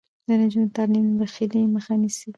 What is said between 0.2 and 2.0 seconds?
د نجونو تعلیم د بخیلۍ مخه